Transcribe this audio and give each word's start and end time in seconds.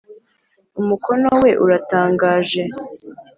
Umukono 0.81 1.27
we 1.41 1.51
uratangaje. 1.65 2.61